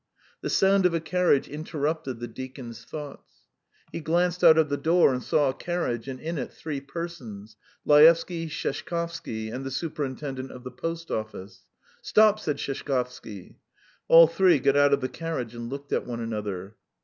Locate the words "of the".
4.57-4.75, 10.49-10.71, 14.91-15.07